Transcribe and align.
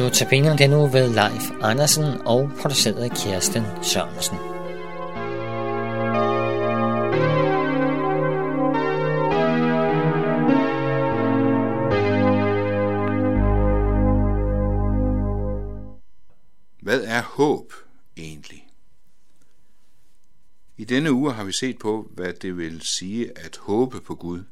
Notabene 0.00 0.58
den 0.58 0.70
nu 0.70 0.86
ved 0.86 1.08
Leif 1.14 1.50
Andersen 1.62 2.04
og 2.26 2.50
produceret 2.60 2.94
af 2.94 3.10
Kirsten 3.10 3.62
Sørensen. 3.82 4.36
Hvad 16.82 17.04
er 17.04 17.22
håb 17.22 17.72
egentlig? 18.16 18.66
I 20.76 20.84
denne 20.84 21.12
uge 21.12 21.32
har 21.32 21.44
vi 21.44 21.52
set 21.52 21.78
på, 21.78 22.10
hvad 22.14 22.32
det 22.32 22.56
vil 22.56 22.80
sige 22.82 23.38
at 23.38 23.56
håbe 23.56 24.00
på 24.00 24.14
Gud, 24.14 24.42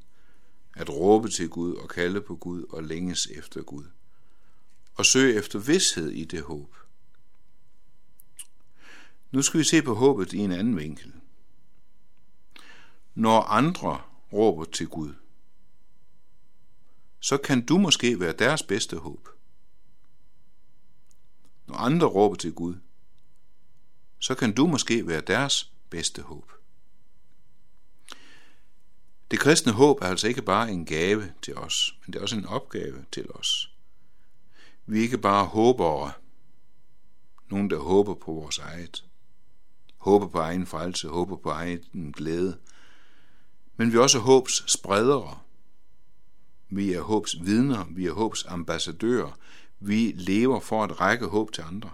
at 0.76 0.90
råbe 0.90 1.28
til 1.28 1.48
Gud 1.48 1.74
og 1.74 1.88
kalde 1.88 2.20
på 2.20 2.36
Gud 2.36 2.64
og 2.70 2.82
længes 2.82 3.26
efter 3.26 3.62
Gud 3.62 3.84
og 4.98 5.06
søge 5.06 5.34
efter 5.34 5.58
vidshed 5.58 6.10
i 6.10 6.24
det 6.24 6.42
håb. 6.42 6.76
Nu 9.30 9.42
skal 9.42 9.58
vi 9.58 9.64
se 9.64 9.82
på 9.82 9.94
håbet 9.94 10.32
i 10.32 10.38
en 10.38 10.52
anden 10.52 10.76
vinkel. 10.76 11.12
Når 13.14 13.40
andre 13.40 14.02
råber 14.32 14.64
til 14.64 14.88
Gud, 14.88 15.14
så 17.20 17.36
kan 17.36 17.66
du 17.66 17.78
måske 17.78 18.20
være 18.20 18.32
deres 18.32 18.62
bedste 18.62 18.96
håb. 18.96 19.28
Når 21.66 21.74
andre 21.74 22.06
råber 22.06 22.36
til 22.36 22.52
Gud, 22.52 22.76
så 24.18 24.34
kan 24.34 24.54
du 24.54 24.66
måske 24.66 25.06
være 25.06 25.20
deres 25.20 25.72
bedste 25.90 26.22
håb. 26.22 26.52
Det 29.30 29.38
kristne 29.38 29.72
håb 29.72 30.02
er 30.02 30.06
altså 30.06 30.28
ikke 30.28 30.42
bare 30.42 30.70
en 30.70 30.86
gave 30.86 31.32
til 31.42 31.56
os, 31.56 31.94
men 32.06 32.12
det 32.12 32.18
er 32.18 32.22
også 32.22 32.36
en 32.36 32.46
opgave 32.46 33.04
til 33.12 33.30
os. 33.30 33.77
Vi 34.90 34.98
er 34.98 35.02
ikke 35.02 35.18
bare 35.18 35.46
håbere, 35.46 36.12
nogen 37.50 37.70
der 37.70 37.78
håber 37.78 38.14
på 38.14 38.32
vores 38.32 38.58
eget, 38.58 39.04
håber 39.96 40.26
på 40.26 40.38
egen 40.38 40.66
frelse, 40.66 41.08
håber 41.08 41.36
på 41.36 41.50
egen 41.50 42.12
glæde, 42.12 42.58
men 43.76 43.92
vi 43.92 43.96
er 43.96 44.00
også 44.00 44.18
håbs 44.18 44.72
spredere. 44.72 45.38
Vi 46.68 46.92
er 46.92 47.00
håbs 47.00 47.36
vidner, 47.40 47.84
vi 47.90 48.06
er 48.06 48.12
håbs 48.12 48.44
ambassadører, 48.46 49.38
vi 49.80 50.12
lever 50.16 50.60
for 50.60 50.84
at 50.84 51.00
række 51.00 51.26
håb 51.26 51.52
til 51.52 51.62
andre. 51.62 51.90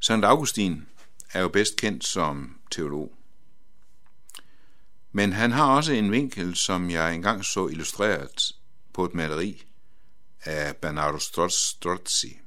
Sankt 0.00 0.24
Augustin 0.24 0.86
er 1.32 1.40
jo 1.40 1.48
bedst 1.48 1.76
kendt 1.76 2.04
som 2.04 2.60
teolog. 2.70 3.14
Men 5.12 5.32
han 5.32 5.52
har 5.52 5.76
også 5.76 5.92
en 5.92 6.12
vinkel, 6.12 6.56
som 6.56 6.90
jeg 6.90 7.14
engang 7.14 7.44
så 7.44 7.68
illustreret 7.68 8.54
på 8.94 9.04
et 9.04 9.14
maleri 9.14 9.66
af 10.44 10.76
Bernardo 10.76 11.18
Strozzi. 11.48 12.40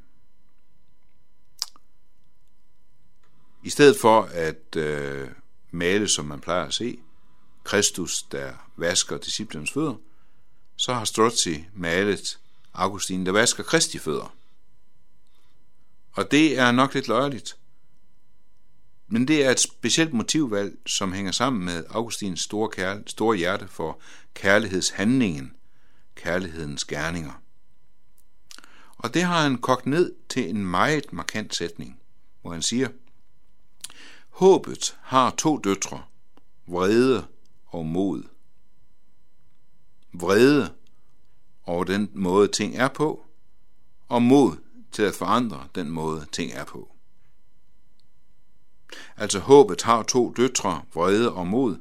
I 3.64 3.70
stedet 3.70 4.00
for 4.00 4.22
at 4.22 4.76
øh, 4.76 5.30
male, 5.72 6.08
som 6.08 6.26
man 6.26 6.40
plejer 6.40 6.66
at 6.66 6.74
se, 6.74 7.00
Kristus, 7.64 8.24
der 8.24 8.54
vasker 8.78 9.18
disciplens 9.18 9.72
fødder, 9.72 9.96
så 10.76 10.94
har 10.94 11.06
Strozzi 11.06 11.66
malet 11.74 12.40
Augustin, 12.74 13.26
der 13.26 13.32
vasker 13.32 13.64
Kristi 13.64 14.00
fødder. 14.00 14.36
Og 16.12 16.32
det 16.32 16.60
er 16.60 16.72
nok 16.72 16.94
lidt 16.94 17.08
løjerligt, 17.08 17.58
Men 19.08 19.28
det 19.28 19.46
er 19.46 19.52
et 19.52 19.60
specielt 19.60 20.14
motivvalg, 20.14 20.78
som 20.86 21.14
hænger 21.14 21.32
sammen 21.32 21.66
med 21.66 21.84
Augustins 21.90 22.42
store, 22.42 22.70
kærl- 22.78 23.04
store 23.08 23.38
hjerte 23.38 23.68
for 23.68 24.00
kærlighedshandlingen, 24.34 25.57
kærlighedens 26.18 26.86
gerninger. 26.86 27.42
Og 28.98 29.14
det 29.14 29.24
har 29.24 29.42
han 29.42 29.58
kogt 29.58 29.86
ned 29.86 30.16
til 30.30 30.50
en 30.50 30.66
meget 30.66 31.14
markant 31.14 31.56
sætning, 31.56 32.00
hvor 32.42 32.52
han 32.52 32.62
siger, 32.62 32.90
Håbet 34.30 34.98
har 35.02 35.32
to 35.32 35.58
døtre, 35.58 36.04
vrede 36.68 37.28
og 37.66 37.86
mod. 37.86 38.24
Vrede 40.14 40.74
over 41.66 41.84
den 41.84 42.10
måde 42.14 42.48
ting 42.48 42.76
er 42.76 42.88
på, 42.88 43.26
og 44.08 44.22
mod 44.22 44.58
til 44.92 45.04
at 45.04 45.16
forandre 45.16 45.68
den 45.76 45.90
måde 45.90 46.26
ting 46.32 46.52
er 46.52 46.66
på. 46.66 46.92
Altså 49.18 49.40
håbet 49.40 49.82
har 49.82 50.04
to 50.04 50.34
døtre, 50.38 50.82
vrede 50.94 51.34
og 51.34 51.48
mod, 51.48 51.78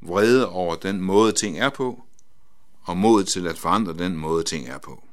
vrede 0.00 0.48
over 0.48 0.76
den 0.76 1.00
måde 1.00 1.32
ting 1.32 1.58
er 1.58 1.70
på, 1.70 2.07
og 2.88 2.96
mod 2.96 3.24
til 3.24 3.46
at 3.46 3.58
forandre 3.58 3.92
den 3.92 4.16
måde 4.16 4.44
ting 4.44 4.66
er 4.68 4.78
på. 4.78 5.04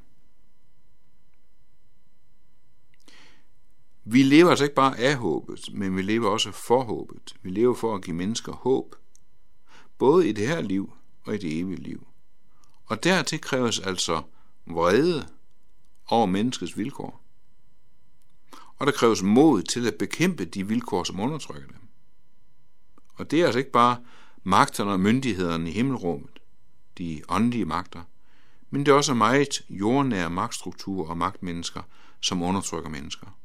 Vi 4.04 4.22
lever 4.22 4.50
altså 4.50 4.64
ikke 4.64 4.74
bare 4.74 4.98
af 4.98 5.16
håbet, 5.16 5.68
men 5.72 5.96
vi 5.96 6.02
lever 6.02 6.28
også 6.28 6.52
for 6.52 6.84
håbet. 6.84 7.34
Vi 7.42 7.50
lever 7.50 7.74
for 7.74 7.94
at 7.94 8.02
give 8.02 8.16
mennesker 8.16 8.52
håb, 8.52 8.94
både 9.98 10.28
i 10.28 10.32
det 10.32 10.48
her 10.48 10.60
liv 10.60 10.92
og 11.24 11.34
i 11.34 11.38
det 11.38 11.58
evige 11.58 11.82
liv. 11.82 12.06
Og 12.84 13.04
dertil 13.04 13.40
kræves 13.40 13.80
altså 13.80 14.22
vrede 14.66 15.28
over 16.06 16.26
menneskets 16.26 16.78
vilkår. 16.78 17.22
Og 18.76 18.86
der 18.86 18.92
kræves 18.92 19.22
mod 19.22 19.62
til 19.62 19.86
at 19.86 19.94
bekæmpe 19.94 20.44
de 20.44 20.68
vilkår, 20.68 21.04
som 21.04 21.20
undertrykker 21.20 21.68
dem. 21.68 21.88
Og 23.14 23.30
det 23.30 23.40
er 23.40 23.44
altså 23.46 23.58
ikke 23.58 23.72
bare 23.72 23.96
magterne 24.42 24.92
og 24.92 25.00
myndighederne 25.00 25.70
i 25.70 25.72
himmelrummet, 25.72 26.35
de 26.98 27.22
åndelige 27.28 27.64
magter, 27.64 28.02
men 28.70 28.86
det 28.86 28.92
er 28.92 28.96
også 28.96 29.14
meget 29.14 29.64
jordnære 29.70 30.30
magtstrukturer 30.30 31.08
og 31.08 31.18
magtmennesker, 31.18 31.82
som 32.20 32.42
undertrykker 32.42 32.90
mennesker. 32.90 33.38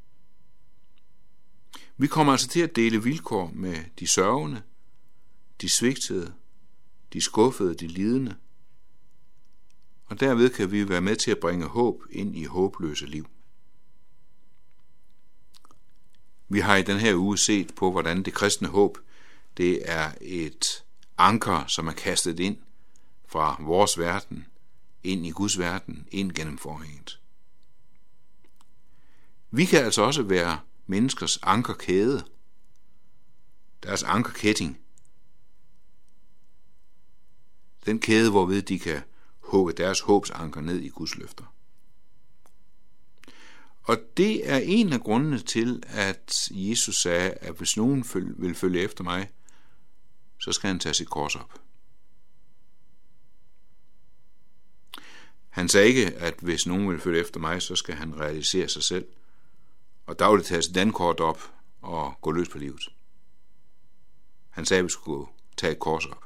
Vi 1.98 2.08
kommer 2.08 2.34
altså 2.34 2.48
til 2.48 2.60
at 2.60 2.76
dele 2.76 3.04
vilkår 3.04 3.52
med 3.54 3.84
de 4.00 4.08
sørgende, 4.08 4.62
de 5.62 5.70
svigtede, 5.70 6.34
de 7.14 7.22
skuffede, 7.22 7.76
de 7.76 7.88
lidende, 7.88 8.36
og 10.06 10.20
derved 10.20 10.50
kan 10.50 10.72
vi 10.72 10.90
være 10.90 11.02
med 11.02 11.16
til 11.16 11.32
at 11.32 11.40
bringe 11.40 11.66
håb 11.66 12.04
ind 12.10 12.38
i 12.38 12.44
håbløse 12.44 13.06
liv. 13.06 13.28
Vi 16.50 16.60
har 16.60 16.76
i 16.76 16.84
den 16.84 16.98
her 16.98 17.16
uge 17.16 17.38
set 17.38 17.76
på, 17.76 17.92
hvordan 17.92 18.24
det 18.24 18.34
kristne 18.34 18.68
håb, 18.68 18.98
det 19.58 19.92
er 19.92 20.12
et 20.22 20.84
anker, 21.18 21.68
som 21.68 21.88
er 21.88 21.92
kastet 21.92 22.40
ind 22.40 22.58
fra 23.32 23.58
vores 23.60 23.98
verden, 23.98 24.48
ind 25.04 25.26
i 25.26 25.30
Guds 25.30 25.60
verden, 25.60 26.08
ind 26.12 26.32
gennem 26.32 26.58
forhænget. 26.58 27.20
Vi 29.52 29.66
kan 29.66 29.84
altså 29.84 30.02
også 30.02 30.24
være 30.24 30.60
menneskers 30.88 31.40
ankerkæde, 31.44 32.26
deres 33.84 34.04
ankerkætting, 34.04 34.80
den 37.86 38.00
kæde, 38.00 38.32
hvorved 38.32 38.62
de 38.62 38.80
kan 38.80 39.02
hugge 39.40 39.74
deres 39.74 40.00
håbsanker 40.00 40.62
ned 40.62 40.80
i 40.80 40.90
Guds 40.90 41.16
løfter. 41.16 41.56
Og 43.84 43.98
det 44.18 44.50
er 44.50 44.58
en 44.58 44.94
af 44.94 45.02
grundene 45.02 45.40
til, 45.40 45.84
at 45.88 46.48
Jesus 46.52 47.02
sagde, 47.02 47.32
at 47.32 47.54
hvis 47.54 47.78
nogen 47.78 48.06
vil 48.38 48.56
følge 48.56 48.82
efter 48.82 49.04
mig, 49.04 49.32
så 50.40 50.52
skal 50.52 50.68
han 50.68 50.80
tage 50.80 50.94
sit 50.94 51.10
kors 51.10 51.36
op. 51.36 51.62
Han 55.62 55.70
sagde 55.70 55.88
ikke, 55.88 56.06
at 56.06 56.36
hvis 56.40 56.68
nogen 56.68 56.90
vil 56.90 57.00
følge 57.00 57.20
efter 57.20 57.40
mig, 57.40 57.62
så 57.62 57.76
skal 57.76 57.96
han 57.96 58.20
realisere 58.20 58.70
sig 58.70 58.84
selv, 58.84 59.06
og 60.06 60.20
dagligt 60.20 60.48
tage 60.48 60.62
sit 60.62 60.76
dankort 60.76 61.20
op 61.20 61.54
og 61.82 62.14
gå 62.22 62.32
løs 62.32 62.50
på 62.50 62.58
livet. 62.58 62.82
Han 64.50 64.66
sagde, 64.66 64.80
at 64.80 64.86
vi 64.86 64.90
skulle 64.90 65.28
tage 65.58 65.72
et 65.72 65.80
kors 65.80 66.06
op. 66.06 66.26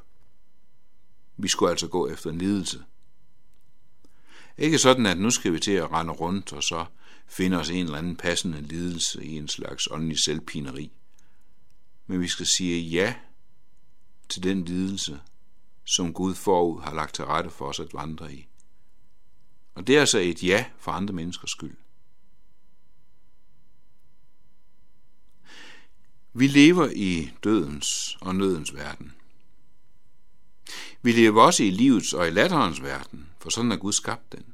Vi 1.38 1.48
skulle 1.48 1.69
altså 1.69 1.88
gå 1.88 2.07
efter 2.07 2.30
en 2.30 2.38
lidelse. 2.38 2.83
Ikke 4.57 4.77
sådan, 4.77 5.06
at 5.06 5.18
nu 5.18 5.30
skal 5.30 5.54
vi 5.54 5.60
til 5.60 5.71
at 5.71 5.92
rende 5.92 6.13
rundt 6.13 6.54
og 6.54 6.63
så 6.63 6.86
finde 7.27 7.60
os 7.60 7.69
en 7.69 7.86
eller 7.86 7.98
anden 7.98 8.15
passende 8.15 8.62
lidelse 8.62 9.25
i 9.25 9.38
en 9.38 9.48
slags 9.48 9.88
åndelig 9.92 10.19
selvpineri. 10.19 10.92
Men 12.07 12.21
vi 12.21 12.27
skal 12.27 12.45
sige 12.45 12.81
ja 12.81 13.15
til 14.30 14.44
den 14.44 14.65
lidelse, 14.65 15.19
som 15.83 16.13
Gud 16.13 16.36
forud 16.36 16.81
har 16.81 16.94
lagt 16.94 17.15
til 17.15 17.25
rette 17.25 17.50
for 17.50 17.65
os 17.65 17.80
at 17.80 17.94
vandre 17.94 18.33
i. 18.33 18.48
Og 19.86 19.88
det 19.88 19.96
er 19.96 20.00
altså 20.00 20.18
et 20.20 20.44
ja 20.44 20.66
for 20.78 20.92
andre 20.92 21.14
menneskers 21.14 21.52
skyld. 21.52 21.78
Vi 26.34 26.48
lever 26.48 26.90
i 26.96 27.32
dødens 27.44 28.18
og 28.22 28.36
nødens 28.36 28.76
verden. 28.76 29.16
Vi 31.02 31.12
lever 31.12 31.42
også 31.42 31.64
i 31.64 31.70
livets 31.70 32.14
og 32.14 32.28
i 32.28 32.32
latterens 32.32 32.82
verden, 32.82 33.30
for 33.40 33.50
sådan 33.50 33.72
er 33.72 33.76
Gud 33.76 33.92
skabt 33.92 34.32
den. 34.32 34.54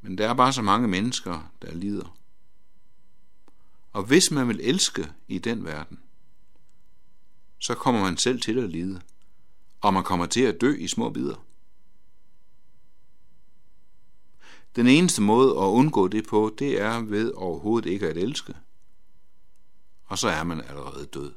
Men 0.00 0.18
der 0.18 0.28
er 0.28 0.34
bare 0.34 0.52
så 0.52 0.62
mange 0.62 0.88
mennesker, 0.88 1.52
der 1.62 1.74
lider. 1.74 2.18
Og 3.92 4.02
hvis 4.02 4.30
man 4.30 4.48
vil 4.48 4.60
elske 4.60 5.12
i 5.28 5.38
den 5.38 5.64
verden, 5.64 6.00
så 7.58 7.74
kommer 7.74 8.00
man 8.00 8.16
selv 8.16 8.40
til 8.40 8.58
at 8.58 8.70
lide, 8.70 9.00
og 9.80 9.94
man 9.94 10.04
kommer 10.04 10.26
til 10.26 10.42
at 10.42 10.60
dø 10.60 10.74
i 10.74 10.88
små 10.88 11.10
bidder. 11.10 11.46
Den 14.76 14.86
eneste 14.86 15.22
måde 15.22 15.50
at 15.50 15.66
undgå 15.66 16.08
det 16.08 16.26
på, 16.26 16.54
det 16.58 16.80
er 16.80 17.00
ved 17.00 17.32
overhovedet 17.32 17.90
ikke 17.90 18.08
at 18.08 18.16
elske. 18.16 18.54
Og 20.04 20.18
så 20.18 20.28
er 20.28 20.44
man 20.44 20.60
allerede 20.60 21.06
død. 21.06 21.32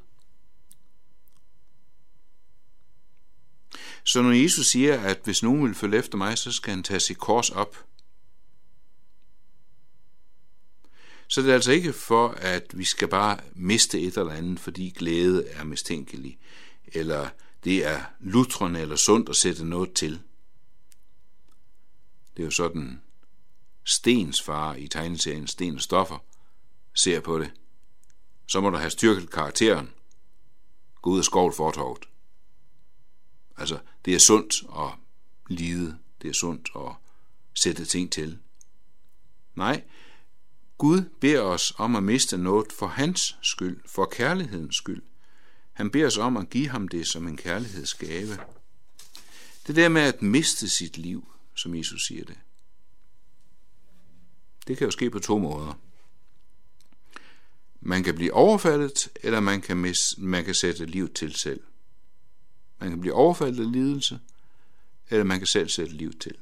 Så 4.04 4.22
når 4.22 4.30
Jesus 4.30 4.66
siger, 4.66 5.00
at 5.00 5.20
hvis 5.24 5.42
nogen 5.42 5.64
vil 5.64 5.74
følge 5.74 5.98
efter 5.98 6.18
mig, 6.18 6.38
så 6.38 6.52
skal 6.52 6.70
han 6.70 6.82
tage 6.82 7.00
sit 7.00 7.18
kors 7.18 7.50
op. 7.50 7.86
Så 11.28 11.42
det 11.42 11.50
er 11.50 11.54
altså 11.54 11.72
ikke 11.72 11.92
for, 11.92 12.28
at 12.28 12.78
vi 12.78 12.84
skal 12.84 13.08
bare 13.08 13.40
miste 13.52 14.00
et 14.00 14.16
eller 14.16 14.32
andet, 14.32 14.60
fordi 14.60 14.90
glæde 14.90 15.48
er 15.48 15.64
mistænkelig, 15.64 16.38
eller 16.86 17.28
det 17.64 17.86
er 17.86 18.04
lutrende 18.20 18.80
eller 18.80 18.96
sundt 18.96 19.28
at 19.28 19.36
sætte 19.36 19.64
noget 19.64 19.92
til. 19.92 20.20
Det 22.36 22.42
er 22.42 22.44
jo 22.44 22.50
sådan, 22.50 23.02
Stens 23.90 24.42
far 24.42 24.74
i 24.74 24.88
tegneserien 24.88 25.46
Sten 25.46 25.78
Stoffer 25.78 26.18
ser 26.94 27.20
på 27.20 27.38
det. 27.38 27.50
Så 28.46 28.60
må 28.60 28.70
du 28.70 28.76
have 28.76 28.90
styrket 28.90 29.30
karakteren. 29.30 29.90
Gå 31.02 31.10
ud 31.10 31.18
af 31.18 31.24
skovl 31.24 31.52
fortorvet. 31.52 32.08
Altså, 33.56 33.78
det 34.04 34.14
er 34.14 34.18
sundt 34.18 34.54
at 34.78 34.90
lide. 35.48 35.98
Det 36.22 36.30
er 36.30 36.34
sundt 36.34 36.70
at 36.76 36.92
sætte 37.54 37.84
ting 37.84 38.12
til. 38.12 38.38
Nej, 39.54 39.82
Gud 40.78 41.02
beder 41.20 41.40
os 41.40 41.72
om 41.76 41.96
at 41.96 42.02
miste 42.02 42.38
noget 42.38 42.72
for 42.72 42.86
hans 42.86 43.36
skyld, 43.42 43.80
for 43.86 44.04
kærlighedens 44.04 44.76
skyld. 44.76 45.02
Han 45.72 45.90
beder 45.90 46.06
os 46.06 46.18
om 46.18 46.36
at 46.36 46.50
give 46.50 46.68
ham 46.68 46.88
det 46.88 47.06
som 47.06 47.28
en 47.28 47.36
kærlighedsgave. 47.36 48.38
Det 49.66 49.76
der 49.76 49.88
med 49.88 50.02
at 50.02 50.22
miste 50.22 50.68
sit 50.68 50.96
liv, 50.96 51.32
som 51.54 51.74
Jesus 51.74 52.06
siger 52.06 52.24
det, 52.24 52.38
det 54.70 54.78
kan 54.78 54.84
jo 54.84 54.90
ske 54.90 55.10
på 55.10 55.18
to 55.18 55.38
måder. 55.38 55.78
Man 57.80 58.02
kan 58.02 58.14
blive 58.14 58.32
overfaldet, 58.32 59.08
eller 59.22 59.40
man 59.40 59.60
kan, 59.60 59.76
mis, 59.76 60.14
man 60.18 60.44
kan 60.44 60.54
sætte 60.54 60.86
liv 60.86 61.12
til 61.12 61.34
selv. 61.34 61.62
Man 62.80 62.90
kan 62.90 63.00
blive 63.00 63.14
overfaldet 63.14 63.64
af 63.66 63.72
lidelse, 63.72 64.20
eller 65.08 65.24
man 65.24 65.38
kan 65.38 65.46
selv 65.46 65.68
sætte 65.68 65.92
liv 65.92 66.18
til. 66.18 66.34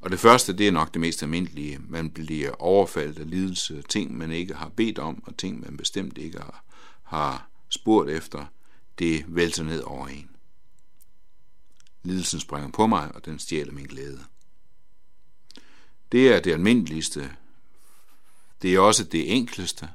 Og 0.00 0.10
det 0.10 0.20
første, 0.20 0.52
det 0.52 0.68
er 0.68 0.72
nok 0.72 0.92
det 0.92 1.00
mest 1.00 1.22
almindelige. 1.22 1.78
Man 1.78 2.10
bliver 2.10 2.50
overfaldet 2.50 3.18
af 3.18 3.30
lidelse, 3.30 3.82
ting 3.88 4.18
man 4.18 4.32
ikke 4.32 4.54
har 4.54 4.68
bedt 4.68 4.98
om, 4.98 5.22
og 5.26 5.36
ting 5.36 5.60
man 5.60 5.76
bestemt 5.76 6.18
ikke 6.18 6.38
har, 6.38 6.64
har 7.02 7.48
spurgt 7.68 8.10
efter, 8.10 8.46
det 8.98 9.24
vælter 9.28 9.62
ned 9.62 9.82
over 9.82 10.08
en. 10.08 10.30
Lidelsen 12.02 12.40
springer 12.40 12.70
på 12.70 12.86
mig, 12.86 13.14
og 13.14 13.24
den 13.24 13.38
stjæler 13.38 13.72
min 13.72 13.86
glæde. 13.86 14.24
Det 16.14 16.28
er 16.28 16.40
det 16.40 16.52
almindeligste. 16.52 17.36
Det 18.62 18.74
er 18.74 18.80
også 18.80 19.04
det 19.04 19.32
enkleste, 19.36 19.90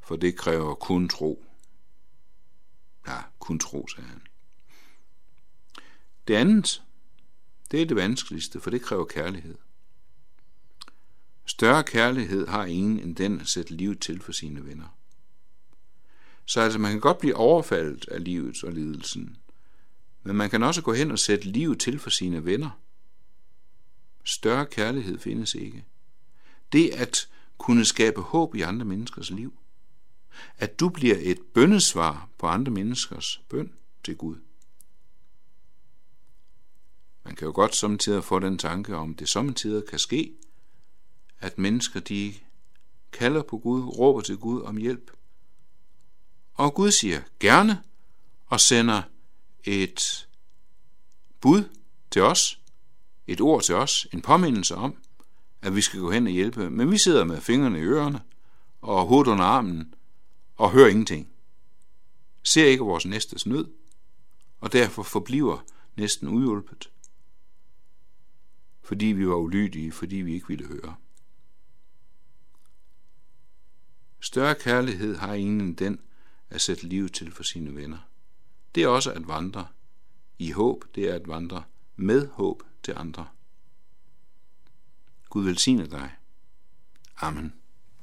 for 0.00 0.16
det 0.16 0.36
kræver 0.36 0.74
kun 0.74 1.08
tro. 1.08 1.44
Ja, 3.06 3.18
kun 3.38 3.58
tro, 3.58 3.86
sagde 3.86 4.08
han. 4.08 4.22
Det 6.28 6.34
andet, 6.34 6.82
det 7.70 7.82
er 7.82 7.86
det 7.86 7.96
vanskeligste, 7.96 8.60
for 8.60 8.70
det 8.70 8.82
kræver 8.82 9.04
kærlighed. 9.04 9.58
Større 11.44 11.84
kærlighed 11.84 12.46
har 12.46 12.64
ingen 12.64 13.00
end 13.00 13.16
den 13.16 13.40
at 13.40 13.48
sætte 13.48 13.74
livet 13.74 14.00
til 14.00 14.20
for 14.20 14.32
sine 14.32 14.66
venner. 14.66 14.98
Så 16.44 16.60
altså, 16.60 16.78
man 16.78 16.90
kan 16.90 17.00
godt 17.00 17.18
blive 17.18 17.36
overfaldet 17.36 18.08
af 18.08 18.24
livet 18.24 18.64
og 18.64 18.72
lidelsen, 18.72 19.36
men 20.22 20.36
man 20.36 20.50
kan 20.50 20.62
også 20.62 20.82
gå 20.82 20.92
hen 20.92 21.10
og 21.10 21.18
sætte 21.18 21.44
livet 21.44 21.80
til 21.80 21.98
for 21.98 22.10
sine 22.10 22.44
venner. 22.44 22.70
Større 24.28 24.66
kærlighed 24.66 25.18
findes 25.18 25.54
ikke. 25.54 25.84
Det 26.72 26.90
at 26.90 27.28
kunne 27.58 27.84
skabe 27.84 28.20
håb 28.20 28.54
i 28.54 28.60
andre 28.60 28.84
menneskers 28.84 29.30
liv. 29.30 29.58
At 30.56 30.80
du 30.80 30.88
bliver 30.88 31.16
et 31.20 31.38
bønnesvar 31.54 32.28
på 32.38 32.46
andre 32.46 32.72
menneskers 32.72 33.42
bøn 33.48 33.74
til 34.04 34.16
Gud. 34.16 34.36
Man 37.24 37.36
kan 37.36 37.46
jo 37.46 37.52
godt 37.54 37.76
samtidig 37.76 38.24
få 38.24 38.38
den 38.38 38.58
tanke 38.58 38.96
om, 38.96 39.14
det 39.14 39.28
samtidig 39.28 39.86
kan 39.88 39.98
ske, 39.98 40.34
at 41.38 41.58
mennesker 41.58 42.00
de 42.00 42.34
kalder 43.12 43.42
på 43.42 43.58
Gud, 43.58 43.82
råber 43.82 44.20
til 44.20 44.36
Gud 44.36 44.62
om 44.62 44.76
hjælp. 44.76 45.10
Og 46.54 46.74
Gud 46.74 46.90
siger 46.90 47.22
gerne 47.40 47.82
og 48.46 48.60
sender 48.60 49.02
et 49.64 50.28
bud 51.40 51.64
til 52.10 52.22
os, 52.22 52.60
et 53.28 53.40
ord 53.40 53.62
til 53.62 53.74
os, 53.74 54.06
en 54.12 54.22
påmindelse 54.22 54.74
om, 54.74 54.96
at 55.62 55.76
vi 55.76 55.80
skal 55.80 56.00
gå 56.00 56.10
hen 56.10 56.26
og 56.26 56.32
hjælpe, 56.32 56.70
men 56.70 56.90
vi 56.90 56.98
sidder 56.98 57.24
med 57.24 57.40
fingrene 57.40 57.78
i 57.78 57.82
ørerne 57.82 58.20
og 58.80 59.06
hovedet 59.06 59.30
under 59.30 59.44
armen 59.44 59.94
og 60.56 60.70
hører 60.70 60.88
ingenting. 60.88 61.28
Ser 62.42 62.66
ikke 62.66 62.84
vores 62.84 63.06
næstes 63.06 63.46
nød, 63.46 63.68
og 64.60 64.72
derfor 64.72 65.02
forbliver 65.02 65.58
næsten 65.96 66.28
uhjulpet, 66.28 66.90
fordi 68.82 69.06
vi 69.06 69.28
var 69.28 69.36
ulydige, 69.36 69.92
fordi 69.92 70.16
vi 70.16 70.34
ikke 70.34 70.48
ville 70.48 70.66
høre. 70.66 70.94
Større 74.20 74.54
kærlighed 74.54 75.16
har 75.16 75.34
ingen 75.34 75.60
end 75.60 75.76
den 75.76 76.00
at 76.50 76.60
sætte 76.60 76.86
liv 76.86 77.08
til 77.08 77.32
for 77.32 77.42
sine 77.42 77.76
venner. 77.76 77.98
Det 78.74 78.82
er 78.82 78.88
også 78.88 79.12
at 79.12 79.28
vandre 79.28 79.66
i 80.38 80.50
håb, 80.50 80.84
det 80.94 81.10
er 81.10 81.14
at 81.14 81.28
vandre 81.28 81.62
med 81.96 82.28
håb 82.28 82.62
til 82.82 82.94
andre. 82.96 83.28
Gud 85.28 85.44
velsigne 85.44 85.90
dig. 85.90 86.16
Amen. 87.16 87.57